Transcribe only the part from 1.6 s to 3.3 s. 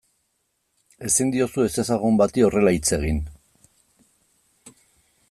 ezezagun bati horrela hitz egin.